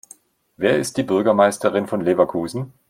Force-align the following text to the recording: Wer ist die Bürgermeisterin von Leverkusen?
Wer 0.57 0.79
ist 0.79 0.97
die 0.97 1.03
Bürgermeisterin 1.03 1.85
von 1.85 2.01
Leverkusen? 2.01 2.73